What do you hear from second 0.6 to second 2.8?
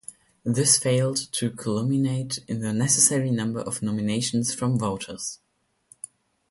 failed to culminate in the